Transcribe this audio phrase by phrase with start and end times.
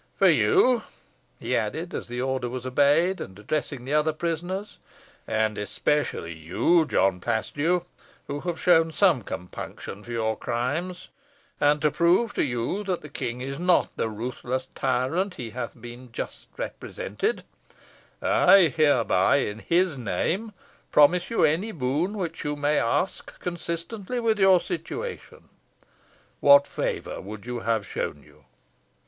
[0.17, 0.81] For you,"
[1.39, 4.79] he added, as the order was obeyed, and addressing the other prisoners,
[5.27, 7.85] "and especially you, John Paslew,
[8.25, 11.09] who have shown some compunction for your crimes,
[11.59, 15.79] and to prove to you that the king is not the ruthless tyrant he hath
[15.79, 17.43] been just represented,
[18.23, 20.53] I hereby in his name
[20.91, 25.49] promise you any boon, which you may ask consistently with your situation.
[26.39, 28.45] What favour would you have shown you?"